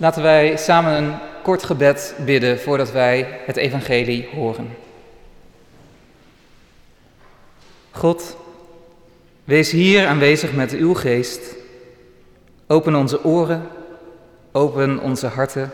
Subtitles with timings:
[0.00, 4.76] Laten wij samen een kort gebed bidden voordat wij het evangelie horen.
[7.90, 8.36] God,
[9.44, 11.54] wees hier aanwezig met uw geest.
[12.66, 13.68] Open onze oren,
[14.52, 15.70] open onze harten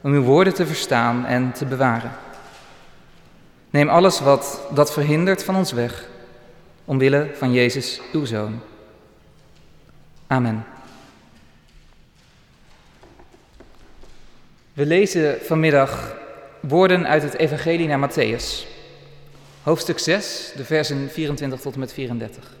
[0.00, 2.12] om uw woorden te verstaan en te bewaren.
[3.70, 6.08] Neem alles wat dat verhindert van ons weg,
[6.84, 8.60] omwille van Jezus, uw Zoon.
[10.26, 10.71] Amen.
[14.72, 16.16] We lezen vanmiddag
[16.60, 18.66] woorden uit het Evangelie naar Matthäus,
[19.62, 22.56] hoofdstuk 6, de versen 24 tot en met 34.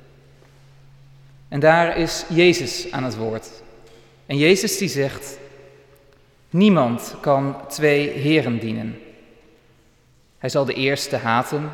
[1.48, 3.48] En daar is Jezus aan het woord.
[4.26, 5.38] En Jezus die zegt,
[6.50, 8.98] niemand kan twee heren dienen.
[10.38, 11.70] Hij zal de eerste haten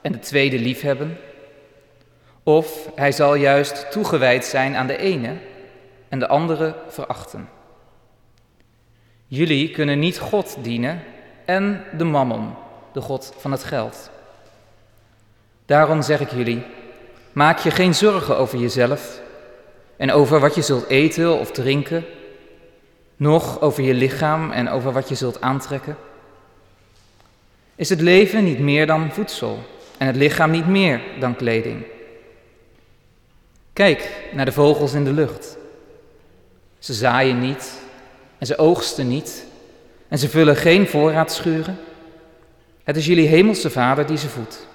[0.00, 1.18] en de tweede liefhebben.
[2.42, 5.36] Of hij zal juist toegewijd zijn aan de ene
[6.08, 7.48] en de andere verachten.
[9.34, 11.02] Jullie kunnen niet God dienen
[11.44, 12.54] en de mammon,
[12.92, 14.10] de God van het geld.
[15.66, 16.62] Daarom zeg ik jullie,
[17.32, 19.20] maak je geen zorgen over jezelf
[19.96, 22.04] en over wat je zult eten of drinken,
[23.16, 25.96] noch over je lichaam en over wat je zult aantrekken.
[27.74, 29.58] Is het leven niet meer dan voedsel
[29.98, 31.84] en het lichaam niet meer dan kleding?
[33.72, 35.56] Kijk naar de vogels in de lucht.
[36.78, 37.81] Ze zaaien niet
[38.42, 39.44] en ze oogsten niet
[40.08, 41.78] en ze vullen geen voorraadschuren.
[42.84, 44.66] Het is jullie hemelse Vader die ze voedt.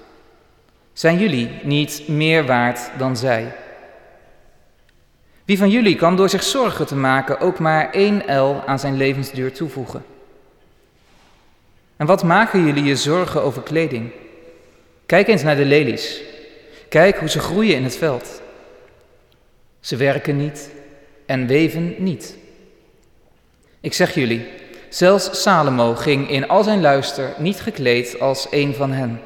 [0.93, 3.55] Zijn jullie niet meer waard dan zij?
[5.45, 8.97] Wie van jullie kan door zich zorgen te maken ook maar één el aan zijn
[8.97, 10.05] levensduur toevoegen?
[11.97, 14.11] En wat maken jullie je zorgen over kleding?
[15.05, 16.21] Kijk eens naar de lelies.
[16.89, 18.41] Kijk hoe ze groeien in het veld.
[19.79, 20.69] Ze werken niet
[21.25, 22.45] en weven niet.
[23.81, 24.47] Ik zeg jullie,
[24.89, 29.21] zelfs Salomo ging in al zijn luister niet gekleed als een van hen.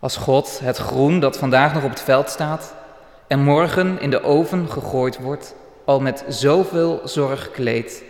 [0.00, 2.74] Als God het groen dat vandaag nog op het veld staat
[3.26, 5.54] en morgen in de oven gegooid wordt,
[5.84, 8.02] al met zoveel zorg kleedt,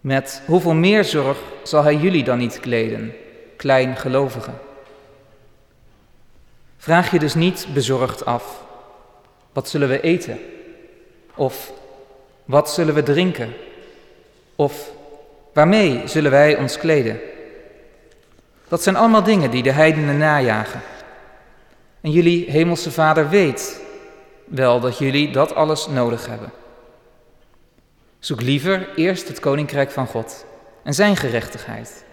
[0.00, 3.12] met hoeveel meer zorg zal hij jullie dan niet kleden,
[3.56, 4.58] kleingelovigen?
[6.76, 8.62] Vraag je dus niet bezorgd af,
[9.52, 10.38] wat zullen we eten?
[11.34, 11.72] Of
[12.44, 13.54] wat zullen we drinken?
[14.62, 14.90] Of
[15.52, 17.20] waarmee zullen wij ons kleden?
[18.68, 20.80] Dat zijn allemaal dingen die de heidenen najagen.
[22.00, 23.80] En jullie hemelse Vader weet
[24.44, 26.52] wel dat jullie dat alles nodig hebben.
[28.18, 30.44] Zoek liever eerst het koninkrijk van God
[30.84, 32.04] en zijn gerechtigheid.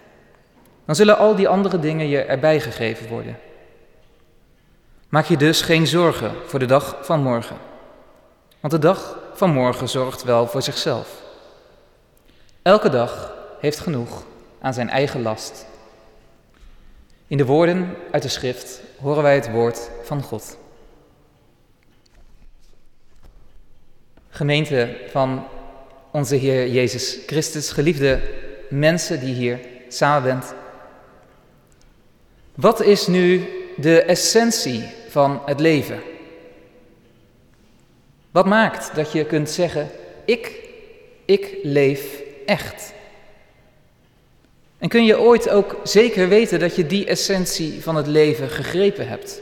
[0.84, 3.38] Dan zullen al die andere dingen je erbij gegeven worden.
[5.08, 7.56] Maak je dus geen zorgen voor de dag van morgen.
[8.60, 11.28] Want de dag van morgen zorgt wel voor zichzelf.
[12.62, 14.24] Elke dag heeft genoeg
[14.60, 15.66] aan zijn eigen last.
[17.26, 20.56] In de woorden uit de schrift horen wij het woord van God.
[24.28, 25.46] Gemeente van
[26.10, 28.20] onze Heer Jezus Christus, geliefde
[28.70, 30.54] mensen die hier samen bent.
[32.54, 36.00] Wat is nu de essentie van het leven?
[38.30, 39.90] Wat maakt dat je kunt zeggen,
[40.24, 40.68] ik,
[41.24, 42.92] ik leef echt?
[44.78, 49.08] En kun je ooit ook zeker weten dat je die essentie van het leven gegrepen
[49.08, 49.40] hebt?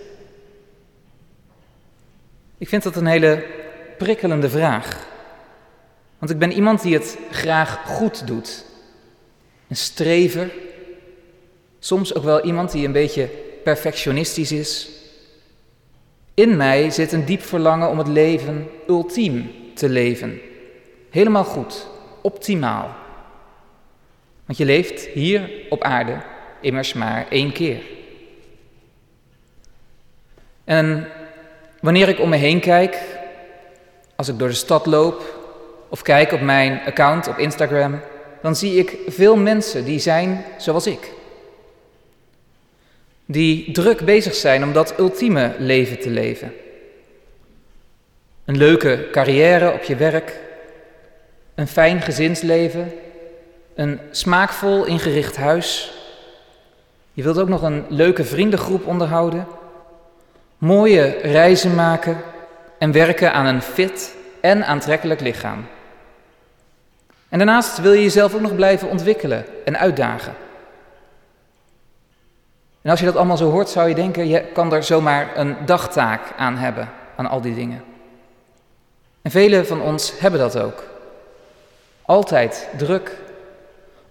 [2.59, 3.45] Ik vind dat een hele
[3.99, 5.07] prikkelende vraag.
[6.19, 8.65] Want ik ben iemand die het graag goed doet.
[9.69, 10.51] Een strever.
[11.79, 13.29] Soms ook wel iemand die een beetje
[13.65, 14.89] perfectionistisch is.
[16.35, 20.41] In mij zit een diep verlangen om het leven ultiem te leven.
[21.11, 21.87] Helemaal goed,
[22.21, 22.97] optimaal.
[24.45, 26.17] Want je leeft hier op aarde
[26.61, 27.81] immers maar één keer.
[30.65, 31.09] En
[31.81, 32.99] wanneer ik om me heen kijk,
[34.17, 35.37] als ik door de stad loop
[35.89, 38.01] of kijk op mijn account op Instagram,
[38.43, 41.13] dan zie ik veel mensen die zijn zoals ik.
[43.25, 46.53] Die druk bezig zijn om dat ultieme leven te leven.
[48.45, 50.41] Een leuke carrière op je werk,
[51.59, 52.93] een fijn gezinsleven,
[53.75, 55.93] een smaakvol ingericht huis.
[57.13, 59.47] Je wilt ook nog een leuke vriendengroep onderhouden,
[60.59, 62.21] mooie reizen maken
[62.79, 65.67] en werken aan een fit en aantrekkelijk lichaam.
[67.29, 70.35] En daarnaast wil je jezelf ook nog blijven ontwikkelen en uitdagen.
[72.83, 75.57] En als je dat allemaal zo hoort, zou je denken, je kan er zomaar een
[75.65, 77.85] dagtaak aan hebben, aan al die dingen.
[79.23, 80.97] En velen van ons hebben dat ook.
[82.09, 83.17] Altijd druk,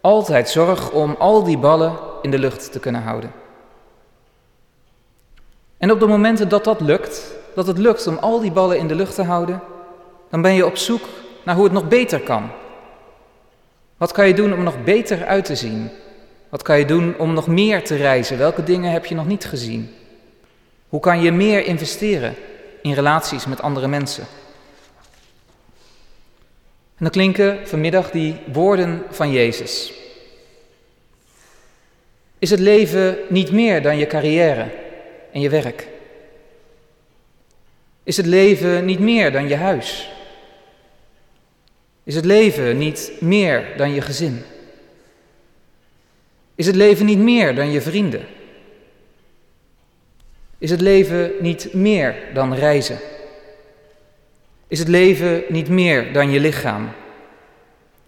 [0.02, 3.32] altijd zorg om al die ballen in de lucht te kunnen houden.
[5.78, 8.88] En op de momenten dat dat lukt, dat het lukt om al die ballen in
[8.88, 9.62] de lucht te houden,
[10.30, 11.02] dan ben je op zoek
[11.46, 12.50] naar hoe het nog beter kan.
[13.98, 15.90] Wat kan je doen om nog beter uit te zien?
[16.50, 18.38] Wat kan je doen om nog meer te reizen?
[18.38, 19.96] Welke dingen heb je nog niet gezien?
[20.90, 22.36] Hoe kan je meer investeren
[22.82, 24.26] in relaties met andere mensen?
[26.98, 29.94] En dan klinken vanmiddag die woorden van Jezus.
[32.40, 34.70] Is het leven niet meer dan je carrière
[35.32, 35.88] en je werk?
[38.04, 40.10] Is het leven niet meer dan je huis?
[42.04, 44.44] Is het leven niet meer dan je gezin?
[46.56, 48.26] Is het leven niet meer dan je vrienden?
[50.58, 53.00] Is het leven niet meer dan reizen?
[54.68, 56.90] Is het leven niet meer dan je lichaam?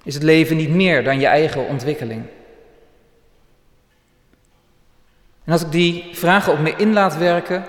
[0.04, 2.24] Is het leven niet meer dan je eigen ontwikkeling?
[5.44, 7.66] En als ik die vragen op me in laat werken,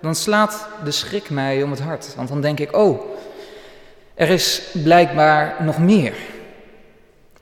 [0.00, 2.14] dan slaat de schrik mij om het hart.
[2.16, 3.00] Want dan denk ik, oh,
[4.14, 6.14] er is blijkbaar nog meer.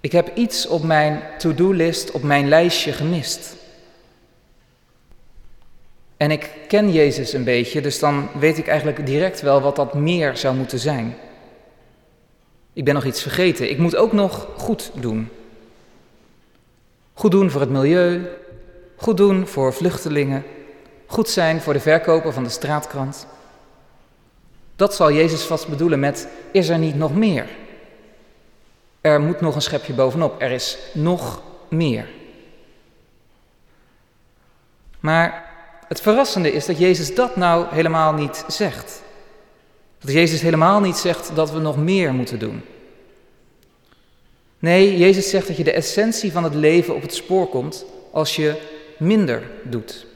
[0.01, 3.57] Ik heb iets op mijn to-do-list, op mijn lijstje gemist.
[6.17, 9.95] En ik ken Jezus een beetje, dus dan weet ik eigenlijk direct wel wat dat
[9.95, 11.17] meer zou moeten zijn.
[12.73, 13.71] Ik ben nog iets vergeten.
[13.71, 15.29] Ik moet ook nog goed doen.
[17.15, 18.29] Goed doen voor het milieu,
[18.97, 20.45] goed doen voor vluchtelingen,
[21.07, 23.27] goed zijn voor de verkoper van de straatkrant.
[24.77, 27.47] Dat zal Jezus vast bedoelen met: is er niet nog meer?
[29.01, 30.43] Er moet nog een schepje bovenop.
[30.43, 32.09] Er is nog meer.
[35.01, 35.46] Maar
[35.89, 39.03] het verrassende is dat Jezus dat nou helemaal niet zegt.
[39.99, 42.63] Dat Jezus helemaal niet zegt dat we nog meer moeten doen.
[44.59, 48.37] Nee, Jezus zegt dat je de essentie van het leven op het spoor komt als
[48.37, 48.55] je
[48.99, 50.07] minder doet.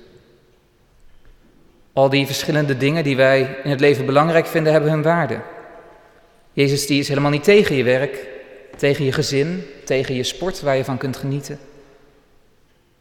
[1.92, 5.40] Al die verschillende dingen die wij in het leven belangrijk vinden, hebben hun waarde.
[6.52, 8.26] Jezus die is helemaal niet tegen je werk,
[8.76, 11.58] tegen je gezin, tegen je sport waar je van kunt genieten.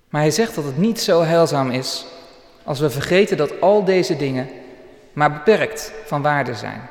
[0.10, 2.06] Maar hij zegt dat het niet zo heilzaam is
[2.64, 4.50] als we vergeten dat al deze dingen
[5.14, 6.82] maar beperkt van waarde zijn.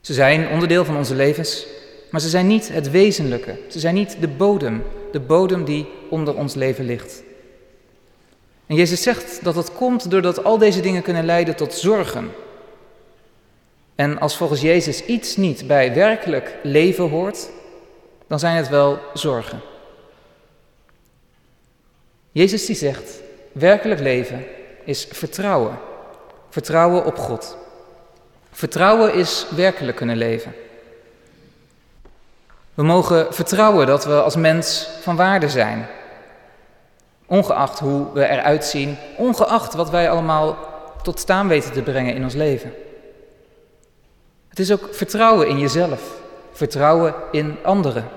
[0.00, 1.66] Ze zijn onderdeel van onze levens,
[2.10, 3.58] maar ze zijn niet het wezenlijke.
[3.68, 4.82] Ze zijn niet de bodem,
[5.12, 7.22] de bodem die onder ons leven ligt.
[8.66, 12.30] En Jezus zegt dat het komt doordat al deze dingen kunnen leiden tot zorgen.
[13.94, 17.50] En als volgens Jezus iets niet bij werkelijk leven hoort,
[18.26, 19.60] dan zijn het wel zorgen.
[22.32, 23.20] Jezus die zegt,
[23.52, 24.44] werkelijk leven
[24.84, 25.78] is vertrouwen.
[26.48, 27.56] Vertrouwen op God.
[28.50, 30.54] Vertrouwen is werkelijk kunnen leven.
[32.74, 35.86] We mogen vertrouwen dat we als mens van waarde zijn.
[37.26, 40.58] Ongeacht hoe we eruit zien, ongeacht wat wij allemaal
[41.02, 42.72] tot staan weten te brengen in ons leven.
[44.48, 46.20] Het is ook vertrouwen in jezelf,
[46.52, 48.08] vertrouwen in anderen.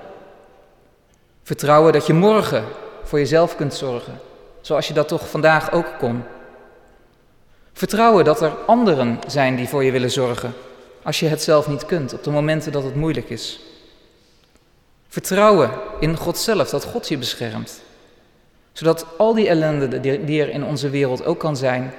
[1.43, 2.63] Vertrouwen dat je morgen
[3.03, 4.19] voor jezelf kunt zorgen,
[4.63, 6.23] zoals je dat toch vandaag ook kon.
[7.73, 10.53] Vertrouwen dat er anderen zijn die voor je willen zorgen,
[11.03, 13.59] als je het zelf niet kunt, op de momenten dat het moeilijk is.
[15.07, 17.81] Vertrouwen in God zelf, dat God je beschermt.
[18.71, 21.93] Zodat al die ellende die er in onze wereld ook kan zijn,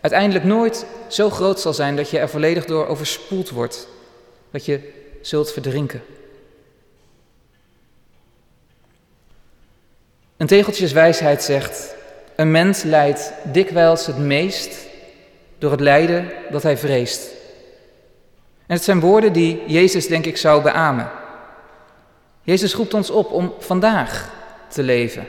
[0.00, 3.88] uiteindelijk nooit zo groot zal zijn dat je er volledig door overspoeld wordt.
[4.50, 4.92] Dat je
[5.22, 6.02] zult verdrinken.
[10.36, 11.94] Een tegeltjeswijsheid zegt:
[12.36, 14.86] Een mens lijdt dikwijls het meest
[15.58, 17.30] door het lijden dat hij vreest.
[18.66, 21.10] En het zijn woorden die Jezus, denk ik, zou beamen.
[22.42, 24.34] Jezus roept ons op om vandaag
[24.68, 25.26] te leven.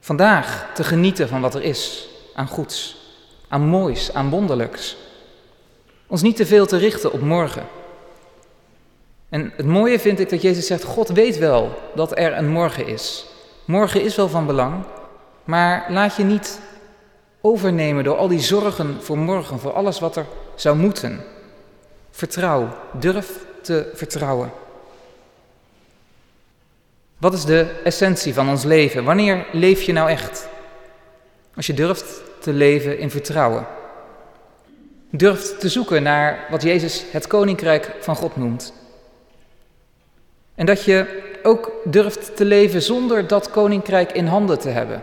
[0.00, 2.96] Vandaag te genieten van wat er is aan goeds,
[3.48, 4.96] aan moois, aan wonderlijks.
[6.06, 7.66] Ons niet te veel te richten op morgen.
[9.28, 12.86] En het mooie vind ik dat Jezus zegt: God weet wel dat er een morgen
[12.86, 13.29] is.
[13.70, 14.84] Morgen is wel van belang,
[15.44, 16.60] maar laat je niet
[17.40, 21.20] overnemen door al die zorgen voor morgen, voor alles wat er zou moeten.
[22.10, 24.52] Vertrouw, durf te vertrouwen.
[27.18, 29.04] Wat is de essentie van ons leven?
[29.04, 30.48] Wanneer leef je nou echt?
[31.56, 33.66] Als je durft te leven in vertrouwen.
[35.10, 38.72] Durft te zoeken naar wat Jezus het koninkrijk van God noemt.
[40.54, 45.02] En dat je ook durft te leven zonder dat koninkrijk in handen te hebben.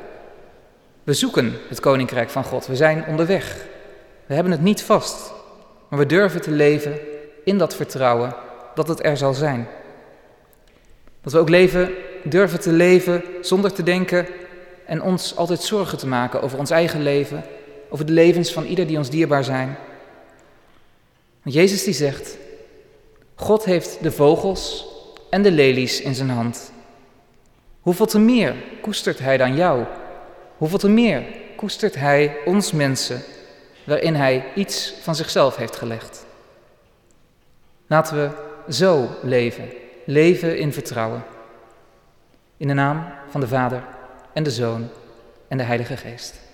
[1.04, 2.68] We zoeken het koninkrijk van God.
[2.68, 3.66] We zijn onderweg.
[4.26, 5.34] We hebben het niet vast.
[5.90, 7.00] Maar we durven te leven
[7.44, 8.36] in dat vertrouwen
[8.76, 9.68] dat het er zal zijn.
[11.22, 11.92] Dat we ook leven,
[12.24, 14.28] durven te leven zonder te denken
[14.86, 17.44] en ons altijd zorgen te maken over ons eigen leven,
[17.90, 19.78] over de levens van ieder die ons dierbaar zijn.
[21.44, 22.38] Want Jezus die zegt,
[23.36, 24.86] God heeft de vogels
[25.30, 26.72] en de lelies in zijn hand.
[27.82, 29.86] Hoeveel te meer koestert Hij dan jou?
[30.58, 31.24] Hoeveel te meer
[31.56, 33.22] koestert Hij ons mensen,
[33.84, 36.26] waarin Hij iets van zichzelf heeft gelegd?
[37.88, 38.30] Laten we
[38.74, 39.70] zo leven,
[40.06, 41.24] leven in vertrouwen.
[42.58, 43.84] In de naam van de Vader
[44.34, 44.90] en de Zoon
[45.48, 46.47] en de Heilige Geest.